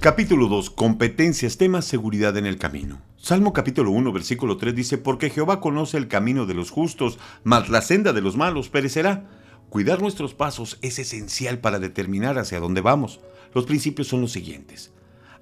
Capítulo 0.00 0.48
2. 0.48 0.70
Competencias, 0.70 1.58
temas, 1.58 1.84
seguridad 1.84 2.34
en 2.38 2.46
el 2.46 2.56
camino. 2.56 3.02
Salmo 3.18 3.52
capítulo 3.52 3.90
1, 3.90 4.12
versículo 4.12 4.56
3 4.56 4.74
dice, 4.74 4.96
Porque 4.96 5.28
Jehová 5.28 5.60
conoce 5.60 5.98
el 5.98 6.08
camino 6.08 6.46
de 6.46 6.54
los 6.54 6.70
justos, 6.70 7.18
mas 7.44 7.68
la 7.68 7.82
senda 7.82 8.14
de 8.14 8.22
los 8.22 8.34
malos 8.34 8.70
perecerá. 8.70 9.28
Cuidar 9.68 10.00
nuestros 10.00 10.32
pasos 10.32 10.78
es 10.80 10.98
esencial 10.98 11.58
para 11.58 11.78
determinar 11.78 12.38
hacia 12.38 12.60
dónde 12.60 12.80
vamos. 12.80 13.20
Los 13.52 13.66
principios 13.66 14.08
son 14.08 14.22
los 14.22 14.32
siguientes. 14.32 14.90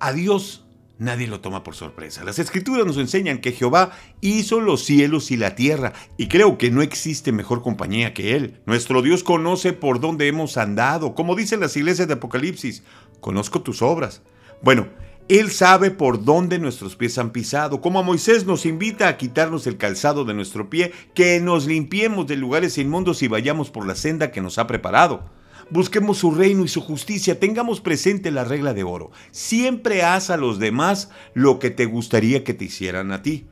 A 0.00 0.14
Dios 0.14 0.64
nadie 0.96 1.26
lo 1.26 1.42
toma 1.42 1.62
por 1.62 1.74
sorpresa. 1.74 2.24
Las 2.24 2.38
escrituras 2.38 2.86
nos 2.86 2.96
enseñan 2.96 3.42
que 3.42 3.52
Jehová 3.52 3.90
hizo 4.22 4.60
los 4.60 4.86
cielos 4.86 5.30
y 5.30 5.36
la 5.36 5.54
tierra, 5.54 5.92
y 6.16 6.28
creo 6.28 6.56
que 6.56 6.70
no 6.70 6.80
existe 6.80 7.30
mejor 7.30 7.60
compañía 7.60 8.14
que 8.14 8.34
Él. 8.34 8.62
Nuestro 8.64 9.02
Dios 9.02 9.22
conoce 9.22 9.74
por 9.74 10.00
dónde 10.00 10.28
hemos 10.28 10.56
andado, 10.56 11.14
como 11.14 11.36
dicen 11.36 11.60
las 11.60 11.76
iglesias 11.76 12.08
de 12.08 12.14
Apocalipsis. 12.14 12.84
Conozco 13.20 13.60
tus 13.60 13.82
obras. 13.82 14.22
Bueno, 14.62 14.88
Él 15.28 15.50
sabe 15.50 15.90
por 15.90 16.24
dónde 16.24 16.58
nuestros 16.58 16.96
pies 16.96 17.18
han 17.18 17.30
pisado, 17.30 17.80
como 17.80 17.98
a 17.98 18.02
Moisés 18.02 18.46
nos 18.46 18.66
invita 18.66 19.08
a 19.08 19.16
quitarnos 19.16 19.66
el 19.66 19.76
calzado 19.76 20.24
de 20.24 20.34
nuestro 20.34 20.70
pie, 20.70 20.92
que 21.14 21.40
nos 21.40 21.66
limpiemos 21.66 22.26
de 22.26 22.36
lugares 22.36 22.78
inmundos 22.78 23.22
y 23.22 23.28
vayamos 23.28 23.70
por 23.70 23.86
la 23.86 23.94
senda 23.94 24.30
que 24.30 24.40
nos 24.40 24.58
ha 24.58 24.66
preparado. 24.66 25.24
Busquemos 25.68 26.18
su 26.18 26.30
reino 26.30 26.64
y 26.64 26.68
su 26.68 26.80
justicia, 26.80 27.40
tengamos 27.40 27.80
presente 27.80 28.30
la 28.30 28.44
regla 28.44 28.72
de 28.72 28.84
oro. 28.84 29.10
Siempre 29.32 30.04
haz 30.04 30.30
a 30.30 30.36
los 30.36 30.60
demás 30.60 31.10
lo 31.34 31.58
que 31.58 31.70
te 31.70 31.86
gustaría 31.86 32.44
que 32.44 32.54
te 32.54 32.66
hicieran 32.66 33.10
a 33.10 33.22
ti. 33.22 33.46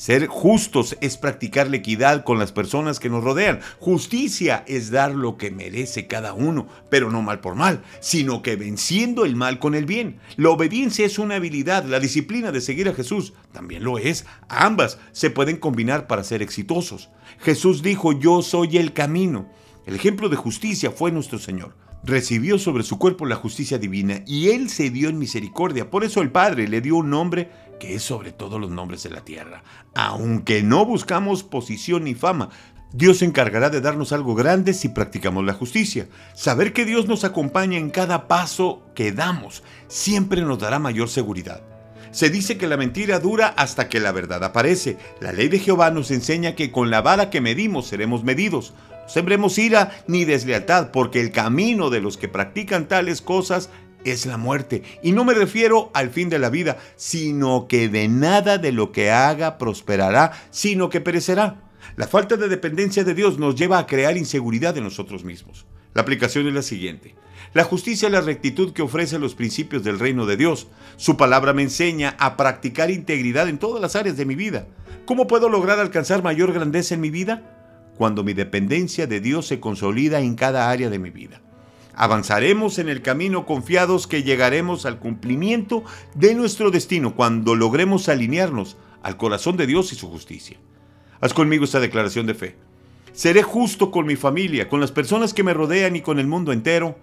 Ser 0.00 0.28
justos 0.28 0.96
es 1.02 1.18
practicar 1.18 1.68
la 1.68 1.76
equidad 1.76 2.24
con 2.24 2.38
las 2.38 2.52
personas 2.52 2.98
que 2.98 3.10
nos 3.10 3.22
rodean. 3.22 3.60
Justicia 3.80 4.64
es 4.66 4.90
dar 4.90 5.14
lo 5.14 5.36
que 5.36 5.50
merece 5.50 6.06
cada 6.06 6.32
uno, 6.32 6.68
pero 6.88 7.10
no 7.10 7.20
mal 7.20 7.40
por 7.40 7.54
mal, 7.54 7.82
sino 8.00 8.40
que 8.40 8.56
venciendo 8.56 9.26
el 9.26 9.36
mal 9.36 9.58
con 9.58 9.74
el 9.74 9.84
bien. 9.84 10.18
La 10.38 10.48
obediencia 10.48 11.04
es 11.04 11.18
una 11.18 11.34
habilidad, 11.34 11.84
la 11.84 12.00
disciplina 12.00 12.50
de 12.50 12.62
seguir 12.62 12.88
a 12.88 12.94
Jesús 12.94 13.34
también 13.52 13.84
lo 13.84 13.98
es. 13.98 14.24
Ambas 14.48 14.96
se 15.12 15.28
pueden 15.28 15.58
combinar 15.58 16.06
para 16.06 16.24
ser 16.24 16.40
exitosos. 16.40 17.10
Jesús 17.38 17.82
dijo, 17.82 18.18
yo 18.18 18.40
soy 18.40 18.78
el 18.78 18.94
camino. 18.94 19.50
El 19.84 19.96
ejemplo 19.96 20.30
de 20.30 20.36
justicia 20.36 20.90
fue 20.90 21.12
nuestro 21.12 21.38
Señor 21.38 21.74
recibió 22.02 22.58
sobre 22.58 22.82
su 22.82 22.98
cuerpo 22.98 23.26
la 23.26 23.36
justicia 23.36 23.76
divina 23.76 24.22
y 24.26 24.48
él 24.48 24.70
se 24.70 24.88
dio 24.88 25.10
en 25.10 25.18
misericordia. 25.18 25.90
Por 25.90 26.02
eso 26.02 26.22
el 26.22 26.30
Padre 26.30 26.66
le 26.66 26.80
dio 26.80 26.96
un 26.96 27.10
nombre 27.10 27.50
que 27.80 27.96
es 27.96 28.04
sobre 28.04 28.30
todos 28.30 28.60
los 28.60 28.70
nombres 28.70 29.02
de 29.02 29.10
la 29.10 29.24
tierra. 29.24 29.64
Aunque 29.96 30.62
no 30.62 30.86
buscamos 30.86 31.42
posición 31.42 32.04
ni 32.04 32.14
fama, 32.14 32.50
Dios 32.92 33.18
se 33.18 33.24
encargará 33.24 33.70
de 33.70 33.80
darnos 33.80 34.12
algo 34.12 34.36
grande 34.36 34.72
si 34.72 34.88
practicamos 34.88 35.44
la 35.44 35.54
justicia. 35.54 36.08
Saber 36.34 36.72
que 36.72 36.84
Dios 36.84 37.08
nos 37.08 37.24
acompaña 37.24 37.78
en 37.78 37.90
cada 37.90 38.28
paso 38.28 38.82
que 38.94 39.10
damos 39.10 39.64
siempre 39.88 40.42
nos 40.42 40.60
dará 40.60 40.78
mayor 40.78 41.08
seguridad. 41.08 41.62
Se 42.10 42.28
dice 42.28 42.58
que 42.58 42.66
la 42.66 42.76
mentira 42.76 43.20
dura 43.20 43.54
hasta 43.56 43.88
que 43.88 44.00
la 44.00 44.10
verdad 44.10 44.42
aparece. 44.42 44.96
La 45.20 45.32
ley 45.32 45.48
de 45.48 45.60
Jehová 45.60 45.90
nos 45.90 46.10
enseña 46.10 46.56
que 46.56 46.72
con 46.72 46.90
la 46.90 47.00
vara 47.00 47.30
que 47.30 47.40
medimos 47.40 47.86
seremos 47.86 48.24
medidos. 48.24 48.72
No 48.90 49.08
sembremos 49.08 49.58
ira 49.58 50.04
ni 50.06 50.24
deslealtad, 50.24 50.92
porque 50.92 51.20
el 51.20 51.32
camino 51.32 51.90
de 51.90 52.00
los 52.00 52.16
que 52.16 52.28
practican 52.28 52.86
tales 52.86 53.22
cosas 53.22 53.70
es 54.04 54.26
la 54.26 54.36
muerte. 54.36 54.82
Y 55.02 55.12
no 55.12 55.24
me 55.24 55.34
refiero 55.34 55.90
al 55.94 56.10
fin 56.10 56.28
de 56.28 56.38
la 56.38 56.50
vida, 56.50 56.78
sino 56.96 57.66
que 57.68 57.88
de 57.88 58.08
nada 58.08 58.58
de 58.58 58.72
lo 58.72 58.92
que 58.92 59.10
haga 59.10 59.58
prosperará, 59.58 60.32
sino 60.50 60.90
que 60.90 61.00
perecerá. 61.00 61.62
La 61.96 62.06
falta 62.06 62.36
de 62.36 62.48
dependencia 62.48 63.04
de 63.04 63.14
Dios 63.14 63.38
nos 63.38 63.56
lleva 63.56 63.78
a 63.78 63.86
crear 63.86 64.16
inseguridad 64.16 64.76
en 64.76 64.84
nosotros 64.84 65.24
mismos. 65.24 65.66
La 65.94 66.02
aplicación 66.02 66.46
es 66.46 66.54
la 66.54 66.62
siguiente. 66.62 67.14
La 67.52 67.64
justicia 67.64 68.06
es 68.06 68.12
la 68.12 68.20
rectitud 68.20 68.72
que 68.72 68.82
ofrece 68.82 69.18
los 69.18 69.34
principios 69.34 69.82
del 69.82 69.98
reino 69.98 70.24
de 70.24 70.36
Dios. 70.36 70.68
Su 70.96 71.16
palabra 71.16 71.52
me 71.52 71.62
enseña 71.62 72.14
a 72.18 72.36
practicar 72.36 72.90
integridad 72.90 73.48
en 73.48 73.58
todas 73.58 73.82
las 73.82 73.96
áreas 73.96 74.16
de 74.16 74.24
mi 74.24 74.36
vida. 74.36 74.66
¿Cómo 75.04 75.26
puedo 75.26 75.48
lograr 75.48 75.80
alcanzar 75.80 76.22
mayor 76.22 76.52
grandeza 76.52 76.94
en 76.94 77.00
mi 77.00 77.10
vida? 77.10 77.42
Cuando 77.98 78.22
mi 78.22 78.34
dependencia 78.34 79.08
de 79.08 79.20
Dios 79.20 79.46
se 79.46 79.58
consolida 79.58 80.20
en 80.20 80.36
cada 80.36 80.70
área 80.70 80.90
de 80.90 81.00
mi 81.00 81.10
vida. 81.10 81.40
Avanzaremos 81.94 82.78
en 82.78 82.88
el 82.88 83.02
camino 83.02 83.46
confiados 83.46 84.06
que 84.06 84.22
llegaremos 84.22 84.86
al 84.86 84.98
cumplimiento 84.98 85.84
de 86.14 86.34
nuestro 86.34 86.70
destino 86.70 87.14
cuando 87.14 87.54
logremos 87.54 88.08
alinearnos 88.08 88.76
al 89.02 89.16
corazón 89.16 89.56
de 89.56 89.66
Dios 89.66 89.92
y 89.92 89.96
su 89.96 90.08
justicia. 90.08 90.56
Haz 91.20 91.34
conmigo 91.34 91.64
esta 91.64 91.80
declaración 91.80 92.26
de 92.26 92.34
fe. 92.34 92.56
Seré 93.12 93.42
justo 93.42 93.90
con 93.90 94.06
mi 94.06 94.16
familia, 94.16 94.68
con 94.68 94.80
las 94.80 94.92
personas 94.92 95.34
que 95.34 95.42
me 95.42 95.52
rodean 95.52 95.96
y 95.96 96.00
con 96.00 96.18
el 96.18 96.26
mundo 96.26 96.52
entero. 96.52 96.96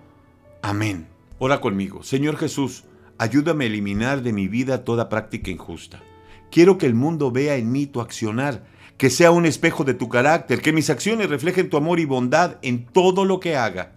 Amén. 0.61 1.07
Ora 1.37 1.61
conmigo. 1.61 2.01
Señor 2.01 2.37
Jesús, 2.37 2.85
ayúdame 3.17 3.65
a 3.65 3.67
eliminar 3.67 4.23
de 4.23 4.33
mi 4.33 4.47
vida 4.47 4.83
toda 4.83 5.09
práctica 5.09 5.51
injusta. 5.51 6.01
Quiero 6.49 6.77
que 6.77 6.85
el 6.85 6.95
mundo 6.95 7.31
vea 7.31 7.57
en 7.57 7.71
mí 7.71 7.85
tu 7.87 8.01
accionar, 8.01 8.65
que 8.97 9.09
sea 9.09 9.31
un 9.31 9.45
espejo 9.45 9.83
de 9.83 9.93
tu 9.93 10.09
carácter, 10.09 10.61
que 10.61 10.73
mis 10.73 10.89
acciones 10.89 11.29
reflejen 11.29 11.69
tu 11.69 11.77
amor 11.77 11.99
y 11.99 12.05
bondad 12.05 12.57
en 12.61 12.85
todo 12.85 13.25
lo 13.25 13.39
que 13.39 13.55
haga. 13.55 13.97